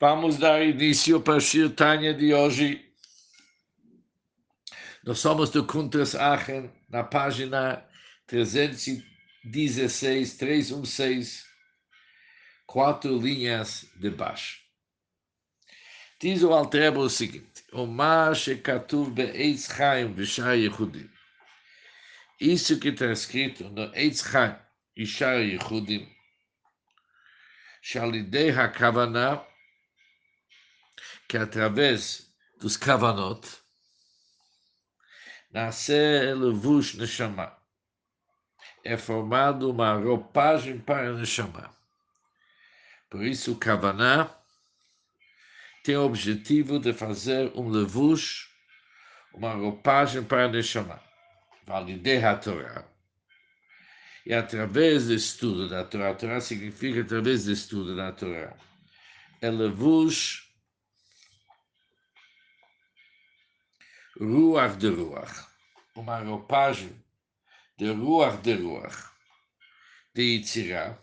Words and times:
Vamos 0.00 0.38
dar 0.38 0.62
início 0.62 1.20
para 1.20 1.38
a 1.38 1.40
Shir 1.40 1.74
Tanya 1.74 2.14
de 2.14 2.32
hoje. 2.32 2.88
Nós 5.02 5.18
somos 5.18 5.50
do 5.50 5.66
Kuntres 5.66 6.14
Aachen, 6.14 6.70
na 6.88 7.02
página 7.02 7.84
316, 8.28 10.36
316, 10.36 11.44
quatro 12.64 13.18
linhas 13.18 13.90
de 13.96 14.08
baixo. 14.08 14.60
Diz 16.20 16.44
o 16.44 16.52
Altrebo 16.52 17.00
o 17.00 17.10
seguinte, 17.10 17.64
o 17.72 17.84
Mashe 17.84 18.56
Katuv 18.56 19.10
Be'etz 19.10 19.66
Chaim 19.66 20.14
V'Shar 20.14 20.56
Yehudim. 20.56 21.10
Isso 22.40 22.78
que 22.78 22.90
está 22.90 23.10
escrito 23.10 23.68
no 23.70 23.92
Eitz 23.96 24.22
Chaim 24.22 24.54
e 24.96 25.02
Yehudim, 25.02 26.08
Shalidei 27.82 28.52
HaKavanah, 28.52 29.44
que 31.28 31.36
através 31.36 32.32
dos 32.60 32.76
kavanot 32.76 33.46
nasce 35.50 36.34
levush 36.34 36.94
neshama. 36.94 37.56
É 38.84 38.96
formado 38.96 39.70
uma 39.70 39.94
roupagem 39.94 40.78
para 40.78 41.12
neshama. 41.12 41.70
Por 43.10 43.24
isso, 43.24 43.52
o 43.52 43.56
kavaná 43.56 44.30
tem 45.82 45.96
o 45.96 46.04
objetivo 46.04 46.78
de 46.78 46.92
fazer 46.92 47.50
um 47.54 47.68
levush, 47.68 48.48
uma 49.34 49.52
roupagem 49.54 50.22
para 50.22 50.48
neshama. 50.48 51.02
Validei 51.66 52.22
a 52.24 52.36
Torá. 52.36 52.84
E 54.26 54.34
através 54.34 55.06
do 55.06 55.14
estudo 55.14 55.68
da 55.68 55.84
Torá, 55.84 56.10
a 56.10 56.14
Torá 56.14 56.40
significa 56.40 57.00
através 57.00 57.44
do 57.44 57.52
estudo 57.52 57.96
da 57.96 58.12
Torá. 58.12 58.54
É 59.40 59.50
levush 59.50 60.47
Ruach 64.20 64.76
de 64.76 64.88
Ruach, 64.88 65.46
uma 65.94 66.18
roupagem 66.18 66.92
de 67.76 67.88
Ruach 67.92 68.42
de 68.42 68.54
Ruach, 68.54 69.12
de 70.12 70.22
Yitzirah, 70.22 70.98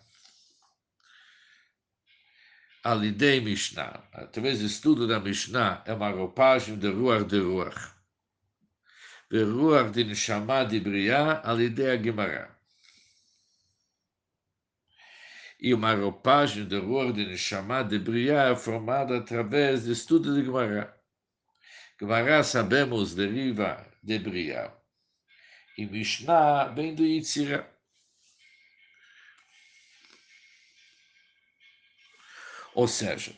Alidei 2.84 3.40
Mishnah, 3.40 4.04
através 4.12 4.60
do 4.60 4.66
estudo 4.66 5.08
da 5.08 5.22
Mishnah, 5.22 5.82
é 5.86 5.94
uma 5.94 6.10
roupagem 6.10 6.78
de 6.78 6.90
Ruach 6.90 7.24
de 7.24 7.40
Ruach, 7.40 7.94
de 9.32 9.44
Ruach 9.44 9.92
de 9.92 10.04
Neshama 10.04 10.66
de 10.66 10.82
Briah, 10.82 11.42
Alidei 11.46 11.92
a 11.92 11.98
Gemara. 11.98 12.54
E 15.58 15.74
uma 15.74 15.96
roupagem 15.96 16.68
de 16.68 16.78
Ruach 16.78 17.14
de 17.14 17.26
Neshama 17.26 17.82
de 17.82 17.98
Briah 17.98 18.52
é 18.52 18.56
formada 18.58 19.20
através 19.20 19.86
do 19.86 19.94
estudo 19.94 20.36
de 20.36 20.44
Gemara. 20.44 20.95
Gemara 22.00 22.44
sabemos 22.44 23.16
deriva 23.16 23.90
de 24.04 24.20
Bria. 24.20 24.74
E 25.78 25.86
Mishnah 25.86 26.66
vem 26.66 26.94
do 26.94 27.06
Yitzira. 27.06 27.70
Ou 32.74 32.88
seja, 32.88 33.34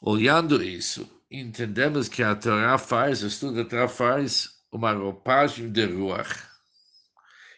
olhando 0.00 0.62
isso, 0.62 1.22
entendemos 1.30 2.08
que 2.08 2.22
a 2.22 2.34
Torá 2.34 2.78
faz, 2.78 3.22
o 3.22 3.26
estudo 3.26 3.62
da 3.62 3.68
Torá 3.68 3.88
faz 3.88 4.64
uma 4.72 4.92
roupagem 4.92 5.70
de 5.70 5.84
Ruach. 5.84 6.48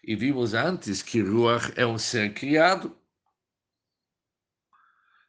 E 0.03 0.17
vimos 0.17 0.55
antes 0.55 1.01
que 1.01 1.21
Ruach 1.21 1.73
é 1.77 1.87
um 1.87 1.99
ser 1.99 2.35
criado, 2.35 3.01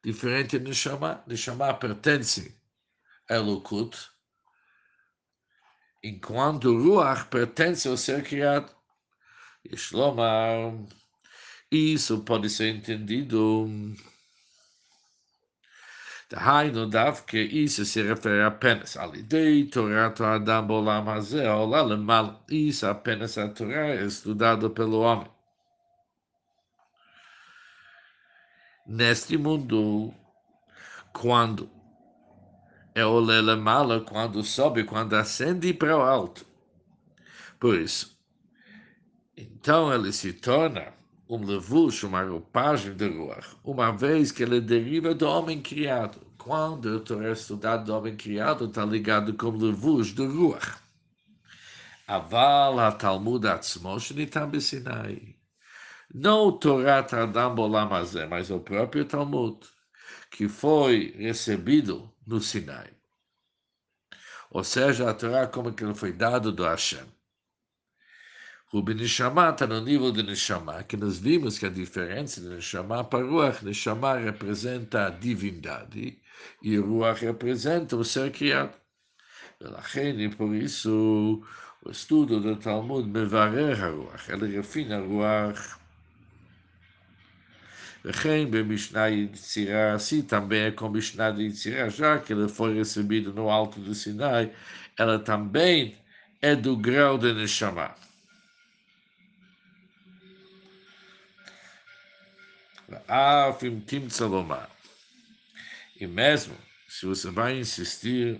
diferente 0.03 0.57
de 0.57 0.65
Neshama. 0.65 1.23
Neshama 1.27 1.71
pertence 1.75 2.58
Elokut, 3.29 3.95
enquanto 6.03 6.75
Ruach 6.75 7.25
pertence 7.29 7.87
ao 7.87 7.97
ser 7.97 8.23
criado. 8.23 8.75
Shlomar, 9.75 10.73
isso 11.71 12.23
pode 12.23 12.49
ser 12.49 12.75
entendido. 12.75 13.67
Dahainu 16.29 16.87
dav 16.87 17.25
que 17.25 17.39
isso 17.39 17.85
se 17.85 18.01
refere 18.03 18.43
apenas 18.43 18.95
a 18.97 19.05
lidei 19.05 19.65
Torah 19.65 20.13
Adam 20.35 20.67
Bolam 20.67 21.09
Hazeh, 21.09 21.47
olá 21.47 21.81
lemal, 21.81 22.45
isso 22.49 22.85
apenas 22.85 23.37
a 23.37 23.49
Torá 23.49 23.89
é 23.89 24.05
estudado 24.05 24.69
pelo 24.69 25.01
homem. 25.01 25.27
Neste 28.85 29.37
mundo, 29.37 30.13
quando 31.13 31.69
é 32.99 33.05
o 33.05 33.19
Lelemala 33.19 34.01
quando 34.01 34.43
sobe, 34.43 34.83
quando 34.83 35.13
ascende 35.13 35.73
para 35.73 35.97
o 35.97 36.01
alto. 36.01 36.45
Por 37.59 37.79
isso, 37.79 38.17
então 39.35 39.93
ele 39.93 40.11
se 40.11 40.33
torna 40.33 40.93
um 41.29 41.45
levush, 41.45 42.03
uma 42.03 42.23
roupagem 42.23 42.95
de 42.95 43.07
Ruach, 43.07 43.55
uma 43.63 43.91
vez 43.91 44.31
que 44.31 44.43
ele 44.43 44.59
deriva 44.59 45.13
do 45.13 45.27
homem 45.27 45.61
criado. 45.61 46.19
Quando 46.37 46.89
eu 46.89 46.97
estou 46.97 47.21
estudado 47.23 47.85
do 47.85 47.95
homem 47.95 48.15
criado, 48.15 48.65
está 48.65 48.83
ligado 48.85 49.33
com 49.33 49.49
levush 49.51 50.13
do 50.13 50.27
Ruach. 50.27 50.77
Aval 52.07 52.79
ha-Talmud 52.79 53.47
atzmo 53.47 53.99
shenitam. 53.99 54.49
Não 56.11 56.47
o 56.47 56.51
Torah 56.53 57.05
Adam 57.11 57.53
Bolam 57.53 57.93
Hazeh, 57.93 58.25
mas 58.25 58.49
o 58.49 58.59
próprio 58.59 59.05
Talmud, 59.05 59.59
que 60.29 60.47
foi 60.47 61.13
recebido 61.17 62.13
no 62.25 62.39
Sinai. 62.39 62.91
Ou 64.51 64.63
seja, 64.63 65.09
a 65.09 65.13
Torá 65.13 65.47
como 65.47 65.73
que 65.73 65.83
ele 65.83 65.93
foi 65.93 66.11
dado 66.11 66.51
do 66.51 66.63
Hashem. 66.63 67.05
O 68.71 68.81
Neshama 68.81 69.49
está 69.49 69.65
no 69.65 69.81
nível 69.81 70.11
de 70.11 70.21
Neshama, 70.21 70.83
que 70.83 70.95
nós 70.95 71.17
vimos 71.17 71.57
que 71.57 71.65
a 71.65 71.69
diferença 71.69 72.39
de 72.39 72.49
Neshama 72.49 73.03
para 73.03 73.25
Ruach, 73.25 73.65
Neshama 73.65 74.13
representa 74.15 75.07
a 75.07 75.09
divindade 75.09 76.21
e 76.61 76.77
Ruach 76.77 77.19
representa 77.25 77.95
o 77.95 78.03
ser 78.03 78.31
criado. 78.31 78.77
E 79.59 80.29
por 80.29 80.53
isso, 80.53 81.43
o 81.83 81.89
estudo 81.89 82.39
do 82.39 82.55
Talmud 82.55 83.09
mevarer 83.09 83.83
a 83.83 83.89
Ruach, 83.89 84.31
ele 84.31 84.55
refina 84.55 84.97
a 84.97 85.01
Ruach 85.01 85.78
וכן 88.04 88.50
במשנה 88.50 89.08
יצירה, 89.08 89.94
assim 89.94 90.22
também 90.22 90.64
é 90.64 90.70
com 90.70 90.90
Mishnah 90.90 91.30
de 91.30 91.42
Yitzirah, 91.44 91.88
já 91.88 92.18
que 92.18 92.32
ele 92.32 92.48
foi 92.48 92.74
recebido 92.74 93.32
no 93.32 93.48
alto 93.48 93.80
do 93.80 93.94
Sinai, 93.94 94.52
ela 94.98 95.18
também 95.18 95.96
é 96.42 96.54
do 96.54 96.76
grau 96.76 97.16
de 97.18 97.32
Neshama. 97.32 97.90
אף 103.06 103.64
אם 103.64 103.80
תמצא 103.86 104.26
לומר, 104.26 104.64
e 105.96 106.06
mesmo 106.06 106.54
se 106.88 107.06
você 107.06 107.30
vai 107.30 107.58
insistir 107.58 108.38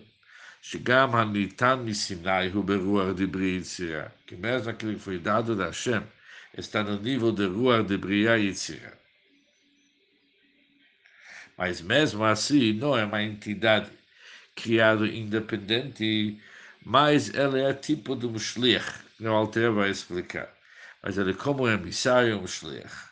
שגם 0.63 1.15
הניתן 1.15 1.83
מסיני 1.85 2.51
הוא 2.53 2.65
ברוח 2.65 3.09
דברי 3.17 3.57
יצירה, 3.61 4.07
que 4.27 4.37
mesmo 4.37 4.71
aquele 4.71 4.95
que 4.95 5.01
foi 5.01 5.19
dado 5.19 5.57
da 5.57 5.67
Hashem 5.67 6.03
está 6.57 6.83
no 6.83 7.01
nível 7.01 7.33
de 7.33 7.47
רוח 7.47 7.81
דברייה 7.87 8.37
יצירה. 8.37 8.98
Mas 11.60 11.82
mesmo 11.82 12.24
assim, 12.24 12.72
não 12.72 12.98
é 12.98 13.04
uma 13.04 13.22
entidade 13.22 13.92
criada 14.56 15.06
independente, 15.06 16.42
mas 16.86 17.34
ela 17.34 17.60
é 17.60 17.74
tipo 17.74 18.16
de 18.16 18.26
um 18.26 18.40
shliach, 18.40 18.90
que 19.18 19.28
o 19.28 19.34
Alter 19.34 19.74
vai 19.74 19.90
explicar. 19.90 20.50
Mas 21.04 21.18
ele 21.18 21.32
é 21.32 21.34
como 21.34 21.64
um 21.64 21.70
emissário, 21.70 22.40
um 22.40 22.48
shliach, 22.48 23.10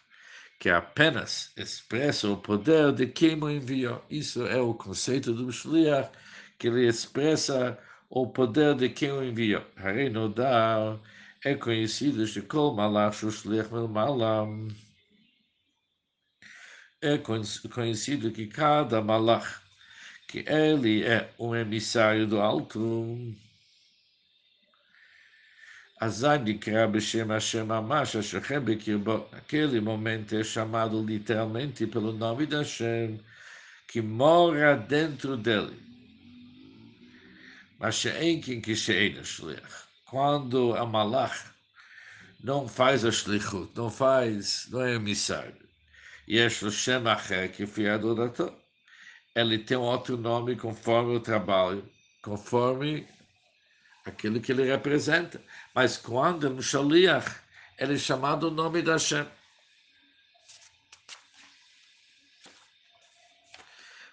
que 0.60 0.70
apenas 0.70 1.52
expressa 1.58 2.30
o 2.30 2.38
poder 2.38 2.94
de 2.94 3.08
quem 3.08 3.36
o 3.36 3.50
enviou. 3.50 4.02
Isso 4.10 4.48
é 4.48 4.62
o 4.62 4.74
conceito 4.74 5.34
do 5.34 5.52
shliach, 5.52 6.10
que 6.58 6.68
ele 6.68 6.88
expressa 6.88 7.78
o 8.10 8.28
poder 8.28 8.76
de 8.76 8.88
quem 8.88 9.12
o 9.12 9.22
enviou. 9.22 9.66
Harei 9.76 10.10
Nodar 10.10 10.98
é 11.44 11.54
conhecido 11.54 12.26
de 12.26 12.42
Kol 12.44 12.74
Malach 12.74 13.30
Shliach 13.30 13.70
Malam 13.70 14.70
é 17.02 17.18
conhecido 17.18 18.32
que 18.32 18.48
cada 18.48 19.02
malach, 19.02 19.62
que 20.28 20.44
ele 20.48 21.04
é 21.04 21.32
um 21.38 21.56
emissário 21.56 22.26
do 22.26 22.40
alto, 22.40 23.36
Azai 26.00 26.38
Nikra 26.40 26.88
Beshem 26.88 27.28
Hashem 27.28 27.66
naquele 29.32 29.82
momento 29.82 30.36
é 30.36 30.44
chamado 30.44 31.04
literalmente 31.04 31.88
pelo 31.88 32.14
nome 32.14 32.46
de 32.46 32.56
Hashem, 32.56 33.20
que 33.88 34.02
mora 34.02 34.76
dentro 34.76 35.36
dele. 35.38 35.76
Mas 37.80 37.96
She'en 37.96 38.42
Kin 38.42 38.62
Kishe'en 38.62 39.24
Shliach. 39.24 39.88
Quando 40.06 40.76
a 40.76 40.86
malach 40.86 41.52
não 42.44 42.68
faz 42.68 43.04
a 43.04 43.12
shlichut, 43.12 43.72
não 43.76 43.90
faz, 43.90 44.68
não 44.70 44.82
é 44.82 44.94
emissário, 44.94 45.67
Yesh 46.28 46.72
Shem 46.72 47.08
Acher 47.08 47.50
Kifi 47.52 47.88
Adorator. 47.88 48.54
Ele 49.34 49.60
tem 49.60 49.78
outro 49.78 50.18
nome 50.18 50.56
conforme 50.56 51.16
o 51.16 51.20
trabalho, 51.20 51.88
conforme 52.22 53.08
aquilo 54.06 54.42
que 54.42 54.52
ele 54.52 54.64
representa. 54.64 55.42
Mas 55.74 55.98
quando 55.98 56.50
no 56.50 56.62
Shaliach, 56.62 57.30
ele 57.78 57.94
é 57.94 57.98
chamado 57.98 58.48
o 58.48 58.52
nome 58.52 58.82
da 58.82 58.94
Hashem. 58.94 59.26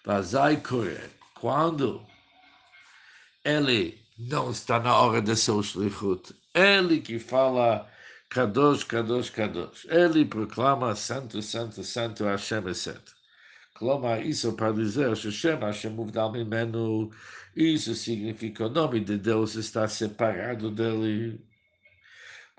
Vazai 0.05 0.59
Kure, 0.59 1.01
quando 1.35 2.07
ele 3.43 4.05
não 4.19 4.51
está 4.51 4.79
na 4.79 4.95
hora 4.97 5.23
de 5.23 5.35
seu 5.35 5.63
Shlichut, 5.63 6.37
ele 6.53 7.01
que 7.01 7.19
fala 7.19 7.91
Kadosh, 8.31 8.85
Kadosh, 8.85 9.31
Kadosh, 9.31 9.87
ele 9.89 10.25
proclama 10.25 10.95
Santo, 10.97 11.41
Santo, 11.41 11.85
Santo, 11.85 12.25
Hashem, 12.25 12.69
etc. 12.69 12.99
Cloma, 13.75 14.19
isso 14.21 14.53
para 14.53 14.73
dizer 14.73 15.09
Hashem, 15.09 15.61
Hashem 15.61 15.93
muvdal 15.93 16.33
mimenu, 16.33 17.11
isso 17.57 17.95
significa 17.95 18.67
o 18.67 18.69
nome 18.69 19.01
de 19.01 19.19
Deus 19.19 19.55
está 19.55 19.89
separado 19.89 20.71
dele. 20.71 21.41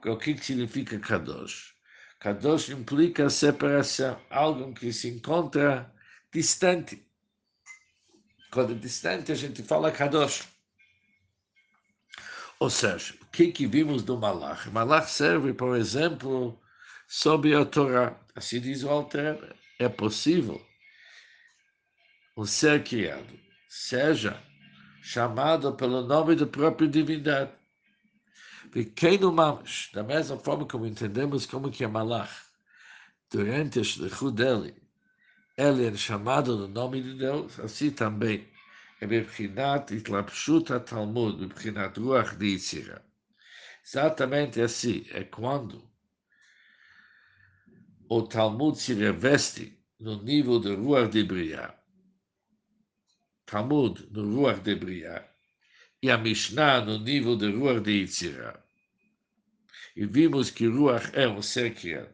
O 0.06 0.17
que 0.17 0.38
significa 0.38 1.00
Kadosh? 1.00 1.73
Kadosh 2.19 2.69
implica 2.69 3.29
separação, 3.29 4.19
algo 4.29 4.73
que 4.73 4.91
se 4.94 5.09
encontra 5.09 5.94
distante. 6.33 7.06
Quando 8.51 8.73
é 8.73 8.75
distante, 8.75 9.31
a 9.31 9.35
gente 9.35 9.63
fala 9.63 9.91
Kadosh. 9.91 10.55
Ou 12.60 12.69
seja, 12.69 13.13
o 13.22 13.25
que, 13.28 13.52
que 13.52 13.68
vimos 13.68 14.04
do 14.04 14.18
Malach? 14.18 14.69
Malach 14.69 15.10
serve, 15.10 15.54
por 15.54 15.75
exemplo, 15.75 16.60
sobre 17.07 17.56
a 17.56 17.66
Torá. 17.66 18.18
Assim 18.36 18.60
diz 18.60 18.84
o 18.84 18.90
Alter, 18.90 19.56
é 19.80 19.90
possível 19.90 20.62
um 22.38 22.46
ser 22.46 22.84
criado 22.84 23.46
seja 23.69 24.42
chamado 25.02 25.74
pelo 25.74 26.02
nome 26.02 26.36
da 26.36 26.46
própria 26.46 26.88
divindade. 26.88 27.52
Pequeno 28.72 29.31
Mamash, 29.31 29.92
da 29.94 30.04
mesma 30.04 30.38
forma 30.38 30.66
como 30.66 30.86
entendemos 30.86 31.46
como 31.46 31.69
que 31.69 31.84
é 31.84 31.88
Malach, 31.88 32.34
durante 33.30 33.80
a 33.80 33.84
Shlichut 33.84 34.36
dele, 34.36 34.75
ele 35.57 35.86
é 35.88 35.96
chamado 35.96 36.57
no 36.57 36.68
nome 36.68 37.02
de 37.02 37.13
Deus, 37.16 37.60
assim 37.60 37.92
também 37.92 38.48
é 39.13 39.96
itlapshut 39.96 40.80
talmud, 40.86 41.40
bebchinat 41.40 41.98
ruach 41.98 42.36
de 42.38 42.48
Yitzira. 42.48 43.04
Exatamente 43.86 44.62
assim, 44.62 45.06
é 45.12 45.24
quando 45.24 45.88
o 48.10 48.24
Talmud 48.24 48.78
se 48.78 48.94
reveste 48.94 49.78
no 50.00 50.22
nível 50.24 50.60
de 50.60 50.75
ruach 50.75 51.10
de 51.12 51.24
Briah, 51.24 51.75
Talmud 53.46 54.07
no 54.12 54.24
Ruach 54.36 54.62
de 54.62 54.75
Bria 54.75 55.24
e 56.02 56.10
a 56.10 56.18
Mishnah 56.18 56.81
no 56.81 56.98
nível 56.98 57.36
de 57.38 57.52
Ruach 57.52 57.81
de 57.81 57.92
Yitzira. 57.92 58.63
E 59.96 60.06
vimos 60.06 60.50
que 60.50 60.68
Ruach 60.68 61.12
é 61.13 61.28
um 61.28 61.42
ser 61.42 61.74
criado. 61.75 62.13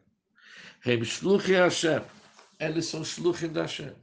Hem 0.85 1.03
Shluchi 1.03 1.53
Hashem. 1.53 2.03
Eles 2.59 2.85
são 2.85 3.03
Shluchim 3.03 3.47
da 3.47 3.61
Hashem 3.61 3.95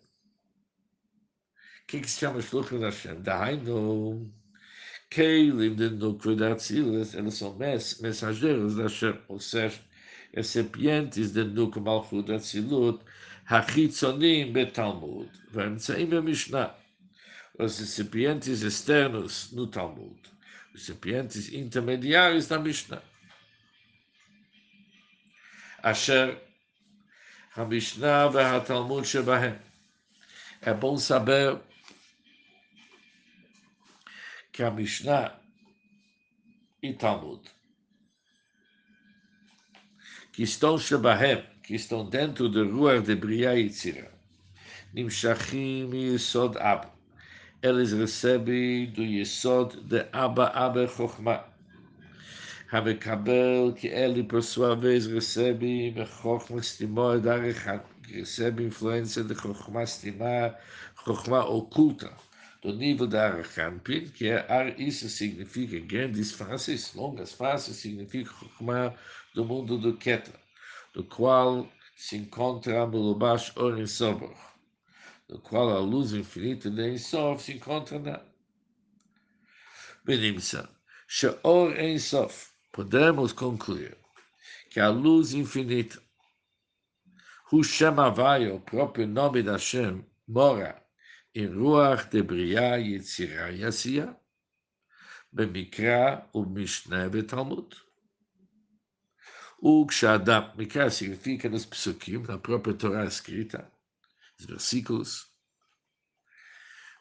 que, 1.88 1.96
é 1.96 2.00
que 2.00 2.10
se 2.10 2.20
chama 2.20 2.42
Shluchim 2.42 2.80
Hashem? 2.80 3.22
Dahainu. 3.22 4.30
Keilim 5.10 5.74
dentro 5.74 5.96
do 5.96 6.14
cuidado 6.14 6.52
é 6.52 6.54
de 6.56 6.78
eles 7.16 7.34
são 7.34 7.56
mensageiros 7.56 8.76
da 8.76 8.82
Hashem, 8.82 9.18
ou 9.26 9.40
seja, 9.40 9.80
recipientes 10.34 11.32
de 11.32 11.44
Nuk 11.44 11.80
Malchut 11.80 12.30
Talmud, 12.30 13.02
Hachitzonim 13.46 14.52
betalmud, 14.52 15.30
Vemtzeim 15.50 16.08
Mishnah, 16.20 16.74
os 17.58 17.78
recipientes 17.78 18.60
externos 18.60 19.50
no 19.52 19.66
Talmud, 19.66 20.20
os 20.74 20.80
recipientes 20.82 21.50
intermediários 21.54 22.46
da 22.48 22.58
Mishnah. 22.58 23.02
Asher, 25.82 26.38
a 27.56 27.64
Mishnah 27.64 28.30
e 28.34 28.38
a 28.40 28.60
Talmud 28.60 29.08
Shebahem. 29.08 29.56
É 30.60 30.74
bom 30.74 30.98
saber 30.98 31.58
que 34.57 34.63
a 34.63 34.71
Mishnah 34.71 35.39
e 36.81 36.93
Talmud, 36.93 37.41
que 40.31 40.43
estão 40.43 40.77
Shebahem, 40.77 41.43
que 41.63 41.75
estão 41.75 42.09
dentro 42.09 42.49
do 42.49 42.69
Ruach 42.69 43.05
de 43.05 43.15
Briah 43.15 43.55
e 43.55 43.69
Tzira, 43.69 44.11
Nimshachim 44.93 45.89
e 45.93 46.19
Sod 46.19 46.57
Ab, 46.57 46.87
eles 47.61 47.93
recebem 47.93 48.91
do 48.91 49.03
Yesod 49.03 49.81
de 49.81 50.05
Abba 50.11 50.47
Abba 50.47 50.87
Chokhmah. 50.87 51.53
המקבל 52.73 53.73
que 53.75 53.87
ele, 53.87 54.23
por 54.23 54.41
sua 54.41 54.75
vez, 54.75 55.05
recebe 55.05 55.93
מחוכמה 55.95 56.61
סתימה 56.61 57.17
דרך 57.17 57.67
recebe 58.11 58.63
influência 58.63 59.23
de 59.23 59.33
Chokhmah 59.33 59.85
Stimá, 59.85 60.55
Chokhmah 61.05 61.45
oculta, 61.45 62.11
do 62.72 62.76
nível 62.76 63.06
da 63.06 63.28
Arachanpin, 63.28 64.08
que 64.10 64.28
é, 64.28 64.74
isso 64.78 65.08
significa 65.08 65.78
grandes 65.80 66.32
faces, 66.32 66.94
longas 66.94 67.32
faces, 67.32 67.76
significa 67.76 68.30
Chokhmah 68.30 68.94
do 69.34 69.44
mundo 69.44 69.78
do 69.78 69.96
Ketra, 69.96 70.38
do 70.92 71.02
qual 71.04 71.70
se 71.96 72.16
encontra 72.16 72.86
Mulubash 72.86 73.52
Orin 73.56 73.86
Sobor 73.86 74.36
no 75.28 75.38
qual 75.40 75.70
a 75.70 75.78
luz 75.78 76.12
infinita 76.12 76.70
de 76.70 76.90
Ensof 76.90 77.42
se 77.42 77.52
encontra 77.52 77.98
na 77.98 78.20
Benimsa. 80.04 80.68
Sheor 81.06 81.78
Ensof. 81.78 82.50
Podemos 82.72 83.32
concluir 83.32 83.96
que 84.70 84.80
a 84.80 84.88
luz 84.88 85.34
infinita, 85.34 86.00
o 87.50 87.62
Shemavai, 87.62 88.50
o 88.50 88.60
próprio 88.60 89.06
nome 89.06 89.42
da 89.42 89.58
Shem, 89.58 90.04
mora 90.26 90.82
em 91.37 91.47
Ruach 91.47 92.09
de 92.09 92.21
Briah 92.21 92.77
Yetzirah 92.77 93.51
Yasia, 93.51 94.15
במקרא 95.33 96.15
ובמשנה 96.35 97.07
ותלמוד. 97.11 97.75
וכשאדם, 99.63 100.43
מקרא 100.55 100.89
significa 100.89 101.49
nos 101.49 101.65
psukim, 101.65 102.27
na 102.27 102.37
própria 102.37 102.73
Torá 102.73 103.05
escrita, 103.05 103.71
os 104.39 104.45
versículos, 104.45 105.33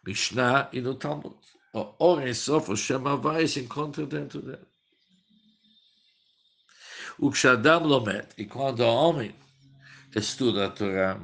Mishnah 0.04 0.69
e 0.72 0.80
no 0.80 0.94
Talmud. 0.94 1.37
O 1.75 1.94
Oren 1.99 2.35
Sof, 2.35 2.71
o 2.71 2.76
Shema 2.76 3.16
vai 3.16 3.47
se 3.47 3.61
encontra 3.61 4.04
dentro 4.06 4.42
dele. 4.42 4.66
O 7.18 7.30
Kshadam 7.30 7.85
Lomet, 7.85 8.28
e 8.37 8.44
quando 8.47 8.80
o 8.80 8.87
homem 8.87 9.35
estuda 10.15 10.67
a 10.67 10.69
Torá, 10.69 11.19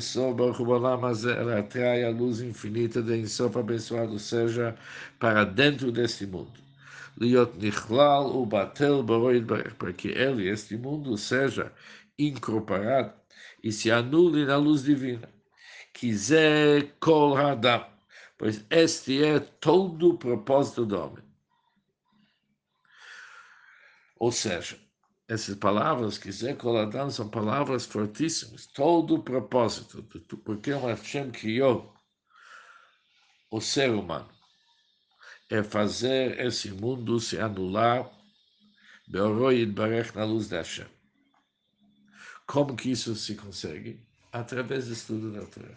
Sof, 0.00 0.34
Baruch 0.34 0.64
Bolam 0.64 1.00
ela 1.02 1.58
atrai 1.58 2.04
a 2.04 2.10
luz 2.10 2.40
infinita 2.40 3.02
de 3.02 3.16
Ensof 3.16 3.56
abençoado, 3.56 4.18
seja, 4.18 4.76
para 5.18 5.44
dentro 5.44 5.90
deste 5.90 6.26
mundo. 6.26 6.52
Liot 7.18 7.58
Nichlal, 7.58 8.34
o 8.34 8.46
Batel, 8.46 9.02
Baroid, 9.02 9.46
para 9.78 9.92
que 9.92 10.08
ele, 10.08 10.48
este 10.48 10.76
mundo, 10.76 11.16
seja 11.18 11.72
incorporado 12.18 13.12
e 13.62 13.70
se 13.70 13.90
anule 13.90 14.44
na 14.44 14.56
luz 14.56 14.82
divina. 14.82 15.28
Quiser 15.92 16.94
kol 17.00 17.36
hadam, 17.36 17.84
pois 18.38 18.64
este 18.70 19.22
é 19.22 19.38
todo 19.38 20.10
o 20.10 20.18
propósito 20.18 20.86
do 20.86 20.98
homem. 20.98 21.24
Ou 24.18 24.32
seja, 24.32 24.78
essas 25.32 25.54
palavras 25.56 26.18
que 26.18 26.30
Zekoladan 26.30 27.08
são 27.08 27.28
palavras 27.28 27.86
fortíssimas. 27.86 28.66
Todo 28.66 29.14
o 29.14 29.22
propósito 29.22 30.02
do 30.02 30.36
porquê 30.36 30.72
o 30.72 30.88
é 30.88 30.92
Hashem 30.92 31.30
criou 31.30 31.94
o 33.50 33.60
ser 33.60 33.90
humano 33.90 34.28
é 35.50 35.62
fazer 35.62 36.40
esse 36.40 36.70
mundo 36.70 37.20
se 37.20 37.38
anular 37.38 38.10
na 39.08 40.24
luz 40.24 40.48
de 40.48 40.56
Hashem. 40.56 40.86
Como 42.46 42.74
que 42.74 42.90
isso 42.90 43.14
se 43.14 43.34
consegue? 43.34 44.02
Através 44.32 44.86
do 44.86 44.94
estudo 44.94 45.32
da 45.32 45.44
Torá. 45.44 45.74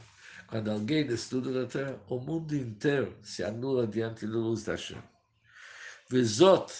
Quando 0.48 0.72
alguém 0.72 1.06
estuda 1.08 1.52
da 1.52 1.68
Torá, 1.68 1.98
o 2.08 2.20
mundo 2.20 2.56
inteiro 2.56 3.18
se 3.22 3.44
anula 3.44 3.86
diante 3.86 4.26
da 4.26 4.38
luz 4.38 4.64
da 4.64 4.74
Hashem. 4.74 5.02
Vezot 6.10 6.72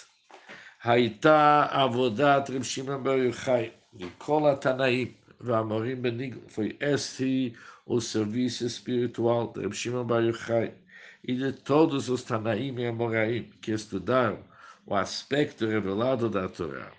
הייתה 0.85 1.67
עבודת 1.71 2.51
רב 2.51 2.63
שמעון 2.63 3.05
בר 3.05 3.17
יוחאי 3.17 3.71
לכל 3.99 4.51
התנאים 4.51 5.13
והמורים 5.41 6.03
בניגלה. 6.03 6.41
Foi 6.49 6.77
este 6.81 7.53
o 7.87 8.01
serviço 8.01 8.67
espiritual 8.67 9.53
de 9.53 9.63
Reb 9.63 9.75
Shimon 9.75 10.05
Bar 10.05 10.23
Yochai 10.23 10.73
e 11.25 11.35
de 11.35 11.53
todos 11.53 12.09
os 12.09 12.23
Tanaim 12.23 12.79
e 12.79 12.87
Amoraim 12.87 13.51
que 13.61 13.73
estudaram 13.73 14.39
o 14.87 14.95
aspecto 14.95 15.67
revelado 15.67 16.29
da 16.29 16.49
Torá. 16.49 16.93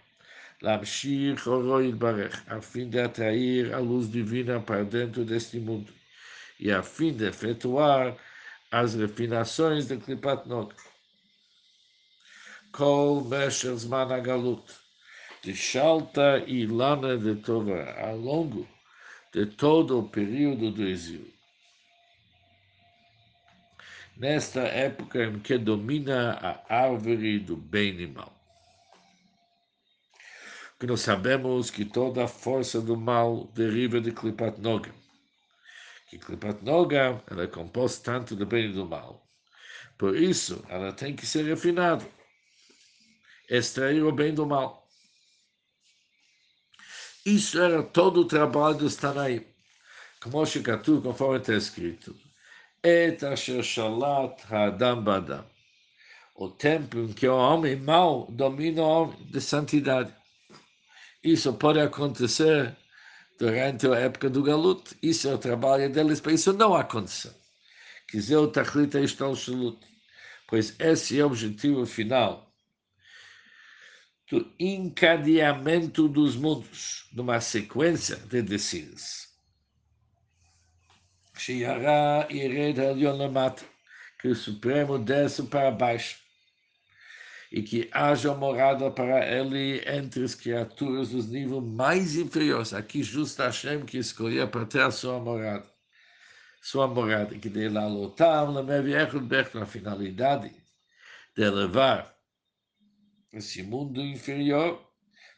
להמשיך 0.61 1.47
אורו 1.47 1.81
יתברך, 1.81 2.43
a 2.47 2.61
fim 2.61 2.89
de 2.89 2.99
atrair 2.99 3.73
a 3.73 3.79
luz 3.79 4.11
divina 4.11 4.59
para 4.59 4.83
dentro 4.83 5.25
deste 5.25 5.59
mundo, 5.59 5.91
e 6.59 6.71
a 6.71 6.83
fim 6.83 7.13
de 7.13 7.25
efetuar 7.25 8.15
as 8.71 8.93
refinações 8.93 9.87
de 9.87 9.97
Klipat 9.97 10.47
Nog. 10.47 10.71
Kol 12.76 13.24
Mesher 13.24 13.74
de 15.42 15.54
Shalta 15.54 16.44
e 16.46 16.66
Lana 16.66 17.16
de 17.16 17.36
Torá, 17.36 18.06
ao 18.06 18.18
longo 18.18 18.68
de 19.32 19.46
todo 19.46 19.98
o 19.98 20.06
período 20.06 20.70
do 20.70 20.86
exílio. 20.86 21.32
Nesta 24.14 24.60
época 24.60 25.24
em 25.24 25.38
que 25.38 25.56
domina 25.56 26.32
a 26.68 26.82
árvore 26.82 27.38
do 27.38 27.56
bem 27.56 27.98
e 27.98 28.06
mal. 28.06 28.30
Que 30.78 30.86
nós 30.86 31.00
sabemos 31.00 31.70
que 31.70 31.86
toda 31.86 32.24
a 32.24 32.28
força 32.28 32.78
do 32.78 32.94
mal 32.94 33.46
deriva 33.54 34.02
de 34.02 34.12
Klipat 34.12 34.60
Nogam. 34.60 34.92
Que 36.10 36.18
Klipat 36.18 36.62
Nogam 36.62 37.22
ela 37.30 37.44
é 37.44 37.46
composta 37.46 38.12
tanto 38.12 38.36
do 38.36 38.44
bem 38.44 38.66
e 38.66 38.72
do 38.74 38.84
mal. 38.84 39.26
Por 39.96 40.14
isso, 40.14 40.62
ela 40.68 40.92
tem 40.92 41.16
que 41.16 41.24
ser 41.26 41.46
refinada. 41.46 42.15
Extrair 43.48 44.02
o 44.02 44.10
bem 44.10 44.34
do 44.34 44.44
mal. 44.44 44.88
Isso 47.24 47.60
era 47.60 47.82
todo 47.82 48.20
o 48.20 48.24
trabalho 48.24 48.78
dos 48.78 48.96
Tanaim. 48.96 49.44
Como 50.20 50.44
Shikatu, 50.44 51.00
conforme 51.00 51.38
está 51.38 51.54
escrito. 51.54 52.16
Et 52.82 53.22
asher 53.24 53.62
shalat 53.62 54.44
ba'adam. 54.48 55.44
O 56.34 56.48
tempo 56.48 56.98
em 56.98 57.12
que 57.12 57.28
o 57.28 57.36
homem 57.36 57.76
mau 57.76 58.26
domina 58.30 58.82
o 58.82 58.88
homem 58.88 59.26
de 59.30 59.40
santidade. 59.40 60.12
Isso 61.22 61.52
pode 61.54 61.80
acontecer 61.80 62.76
durante 63.38 63.86
a 63.86 63.96
época 63.96 64.28
do 64.28 64.42
galuto. 64.42 64.96
Isso 65.00 65.28
é 65.28 65.34
o 65.34 65.38
trabalho 65.38 65.90
deles 65.92 66.20
para 66.20 66.32
isso 66.32 66.52
não 66.52 66.74
acontecer. 66.74 67.34
Quiser 68.08 68.38
o 68.38 68.48
tachlit 68.48 68.96
é 68.96 69.00
Pois 70.48 70.74
esse 70.78 71.18
é 71.18 71.22
o 71.24 71.26
objetivo 71.26 71.86
final 71.86 72.45
do 74.30 74.52
encadeamento 74.58 76.08
dos 76.08 76.36
mundos, 76.36 77.08
numa 77.12 77.40
sequência 77.40 78.16
de 78.16 78.42
descidas. 78.42 79.28
Shiara 81.36 82.26
Ired 82.30 82.80
Elionamat, 82.80 83.62
que 84.18 84.28
o 84.28 84.34
Supremo 84.34 84.98
desce 84.98 85.44
para 85.44 85.70
baixo 85.70 86.18
e 87.52 87.62
que 87.62 87.88
haja 87.92 88.34
morada 88.34 88.90
para 88.90 89.24
ele 89.24 89.82
entre 89.86 90.24
as 90.24 90.34
criaturas 90.34 91.10
dos 91.10 91.28
níveis 91.28 91.62
mais 91.62 92.16
inferiores. 92.16 92.74
Aqui 92.74 93.02
justo 93.02 93.42
Hashem 93.42 93.84
que 93.84 93.98
escolheu 93.98 94.48
para 94.48 94.66
ter 94.66 94.82
a 94.82 94.90
sua 94.90 95.20
morada. 95.20 95.70
Sua 96.60 96.88
morada, 96.88 97.38
que 97.38 97.48
de 97.48 97.68
lá 97.68 97.86
lotam, 97.86 98.52
na 98.52 99.66
finalidade 99.66 100.52
de 101.36 101.42
elevar 101.42 102.15
esse 103.36 103.62
mundo 103.62 104.00
inferior 104.00 104.82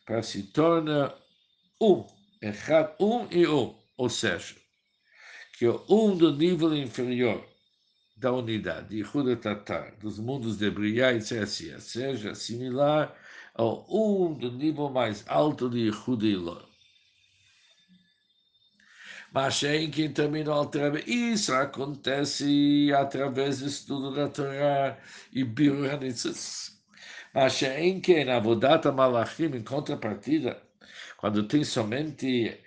para 0.06 0.22
se 0.22 0.44
tornar 0.44 1.14
um, 1.80 2.06
errado, 2.40 2.94
um 3.00 3.26
e 3.30 3.46
um, 3.46 3.76
ou 3.96 4.08
seja, 4.08 4.54
que 5.58 5.66
o 5.66 5.84
um 5.88 6.16
do 6.16 6.34
nível 6.34 6.74
inferior 6.76 7.44
da 8.16 8.32
unidade. 8.32 8.88
De 8.88 8.96
Yehuda 8.98 9.36
Tatar, 9.36 9.96
dos 9.96 10.18
mundos 10.18 10.56
de 10.56 10.70
Briá 10.70 11.12
e 11.12 11.18
Tzesia, 11.18 11.80
seja 11.80 12.34
similar 12.34 13.14
ao 13.54 13.84
um 13.88 14.34
do 14.34 14.52
nível 14.52 14.88
mais 14.88 15.24
alto 15.26 15.68
de 15.68 15.86
Yehuda 15.86 16.26
Ilor. 16.26 16.68
Mas 19.32 19.62
em 19.62 19.90
que 19.90 20.08
terminou 20.08 20.56
outra 20.56 20.98
isso 21.06 21.52
acontece 21.52 22.90
através 22.96 23.60
do 23.60 23.66
estudo 23.66 24.14
da 24.14 24.28
Torá 24.28 24.98
e 25.32 25.44
Biur 25.44 25.86
em 27.78 28.00
que 28.00 28.24
na 28.24 28.38
Vodata 28.38 28.90
Malachim, 28.90 29.46
em 29.46 29.62
contrapartida, 29.62 30.60
quando 31.16 31.46
tem 31.46 31.64
somente 31.64 32.58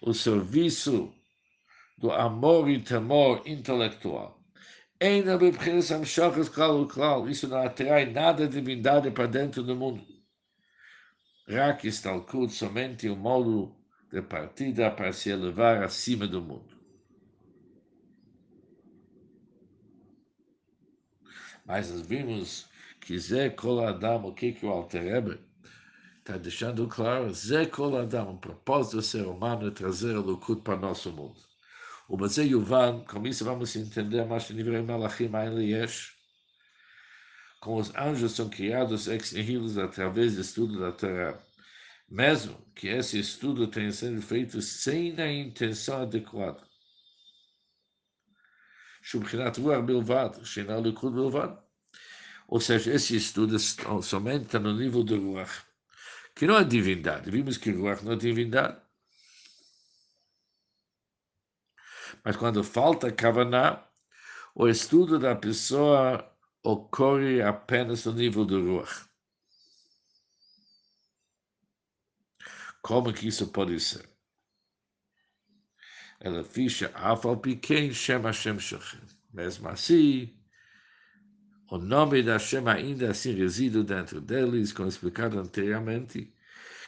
o 0.00 0.12
serviço 0.12 1.12
do 1.96 2.10
amor 2.10 2.68
e 2.68 2.80
temor 2.80 3.42
intelectual, 3.46 4.38
isso 7.28 7.48
não 7.48 7.58
atrai 7.58 8.06
nada 8.06 8.48
de 8.48 8.54
divindade 8.60 9.10
para 9.10 9.26
dentro 9.26 9.62
do 9.62 9.76
mundo. 9.76 10.04
Rak 11.48 11.86
Istalkut, 11.86 12.52
somente 12.52 13.08
o 13.08 13.16
modo 13.16 13.74
de 14.12 14.20
partida 14.20 14.90
para 14.90 15.12
se 15.12 15.30
elevar 15.30 15.82
acima 15.82 16.26
do 16.26 16.42
mundo. 16.42 16.76
Mas 21.64 21.90
nós 21.90 22.06
vimos 22.06 22.68
que 23.08 23.18
Zé 23.18 23.48
Koladam, 23.48 24.26
o 24.26 24.34
que, 24.34 24.52
que 24.52 24.66
o 24.66 24.68
Alter 24.68 25.40
está 26.18 26.36
deixando 26.36 26.86
claro? 26.86 27.32
Zé 27.32 27.64
Koladam, 27.64 28.34
o 28.34 28.38
propósito 28.38 28.96
do 28.96 29.02
ser 29.02 29.26
humano 29.26 29.66
é 29.66 29.70
trazer 29.70 30.14
o 30.14 30.20
Lukut 30.20 30.60
para 30.60 30.76
nosso 30.76 31.10
mundo. 31.10 31.40
O 32.06 32.18
Mazé 32.18 32.42
Yuvan, 32.42 33.02
com 33.04 33.26
isso 33.26 33.46
vamos 33.46 33.74
entender 33.76 34.26
mais 34.26 34.44
que 34.44 34.52
nível 34.52 34.84
Malachim 34.84 35.30
Yesh, 35.58 36.18
como 37.62 37.78
os 37.80 37.94
anjos 37.96 38.32
são 38.32 38.50
criados 38.50 39.08
ex 39.08 39.32
nihilo 39.32 39.80
através 39.80 40.34
do 40.34 40.42
estudo 40.42 40.78
da 40.78 40.92
Torá. 40.92 41.42
Mesmo 42.10 42.62
que 42.74 42.88
esse 42.88 43.18
estudo 43.18 43.68
tenha 43.68 43.90
sido 43.90 44.20
feito 44.20 44.60
sem 44.60 45.18
a 45.18 45.32
intenção 45.32 46.02
adequada. 46.02 46.62
Shubchinat 49.00 49.56
Ruach 49.56 49.82
Bilvad, 49.86 50.44
Shena 50.44 50.76
Likud 50.78 51.14
Bilvad. 51.14 51.67
Ou 52.48 52.60
seja, 52.60 52.94
esse 52.94 53.14
estudo 53.14 53.58
somente 54.02 54.46
está 54.46 54.58
no 54.58 54.72
nível 54.72 55.04
do 55.04 55.20
Ruach, 55.20 55.66
que 56.34 56.46
não 56.46 56.56
é 56.56 56.64
divindade. 56.64 57.30
Vimos 57.30 57.58
que 57.58 57.70
Ruach 57.70 58.02
não 58.02 58.12
é 58.12 58.16
divindade. 58.16 58.80
Mas 62.24 62.36
quando 62.36 62.64
falta 62.64 63.12
Kavaná, 63.12 63.86
o 64.54 64.66
estudo 64.66 65.18
da 65.18 65.36
pessoa 65.36 66.34
ocorre 66.62 67.42
apenas 67.42 68.06
no 68.06 68.14
nível 68.14 68.46
do 68.46 68.64
Ruach. 68.64 69.06
Como 72.80 73.12
que 73.12 73.28
isso 73.28 73.48
pode 73.48 73.78
ser? 73.78 74.08
Ela 76.18 76.42
ficha 76.42 76.90
Afal 76.94 77.36
Piquen 77.36 77.92
Shem 77.92 78.22
Hashem 78.22 78.58
Shochem. 78.58 79.02
Mesmo 79.34 79.68
assim, 79.68 80.34
o 81.70 81.76
nome 81.76 82.22
da 82.22 82.32
Hashem 82.34 82.66
ainda 82.66 83.10
assim 83.10 83.32
reside 83.32 83.82
dentro 83.82 84.20
deles, 84.20 84.72
como 84.72 84.88
explicado 84.88 85.38
anteriormente, 85.38 86.32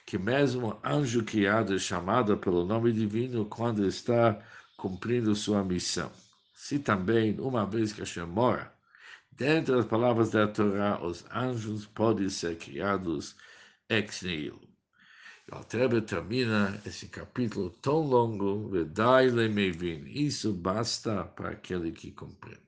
que 0.07 0.17
mesmo 0.19 0.81
anjo 0.83 1.23
criado 1.23 1.75
é 1.75 1.79
chamado 1.79 2.37
pelo 2.39 2.65
nome 2.65 2.91
divino 2.91 3.45
quando 3.45 3.87
está 3.87 4.41
cumprindo 4.79 5.35
sua 5.35 5.63
missão. 5.63 6.11
Se 6.55 6.79
também, 6.79 7.39
uma 7.39 7.67
vez 7.67 7.93
que 7.93 8.01
Hashem 8.01 8.27
mora, 8.27 8.73
dentro 9.31 9.77
das 9.77 9.85
palavras 9.85 10.31
da 10.31 10.49
Torá, 10.49 10.99
os 11.05 11.27
anjos 11.31 11.85
podem 11.87 12.31
ser 12.31 12.57
criados 12.57 13.37
ex 13.89 14.23
nihilo. 14.23 14.61
O 15.53 15.57
Altrebe 15.57 16.01
termina 16.01 16.81
esse 16.87 17.09
capítulo 17.09 17.71
tão 17.83 18.01
longo, 18.01 18.71
Isso 20.07 20.55
basta 20.55 21.25
para 21.25 21.51
aquele 21.51 21.93
que 21.93 22.13
compreende. 22.13 22.61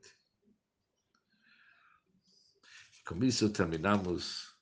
Com 3.05 3.23
isso 3.25 3.51
terminamos 3.51 4.55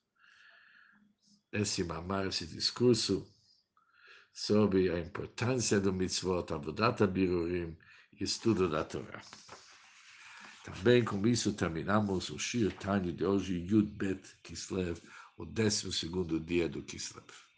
esse 1.51 1.83
mamar, 1.83 2.27
esse 2.27 2.47
discurso 2.47 3.27
sobre 4.33 4.89
a 4.89 4.99
importância 4.99 5.79
do 5.79 5.93
mitzvot, 5.93 6.53
avodat 6.53 7.05
birurim 7.07 7.77
estudo 8.19 8.69
da 8.69 8.83
Torá. 8.83 9.21
Também 10.63 11.03
com 11.03 11.25
isso 11.27 11.53
terminamos 11.53 12.29
o 12.29 12.37
Shir 12.37 12.71
Tanya 12.77 13.11
de 13.11 13.25
hoje, 13.25 13.65
Yud 13.69 13.91
Bet 13.91 14.21
Kislev, 14.43 15.01
o 15.37 15.45
décimo 15.45 15.91
segundo 15.91 16.39
dia 16.39 16.69
do 16.69 16.83
Kislev. 16.83 17.25